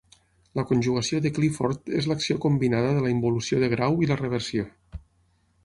La 0.59 0.63
conjugació 0.69 1.19
de 1.25 1.31
Clifford 1.35 1.91
és 1.99 2.09
l'acció 2.11 2.37
combinada 2.47 2.95
de 2.97 3.05
la 3.05 3.13
involució 3.17 3.63
de 3.65 3.71
grau 3.77 4.03
i 4.07 4.11
la 4.13 4.21
reversió. 4.25 4.67